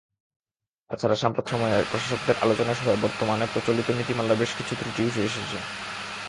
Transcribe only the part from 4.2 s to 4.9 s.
বেশকিছু